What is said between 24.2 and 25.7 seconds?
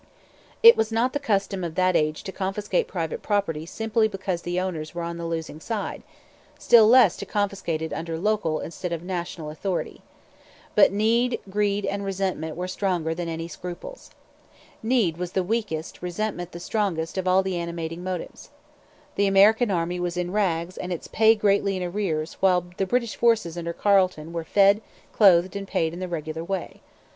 were fed, clothed, and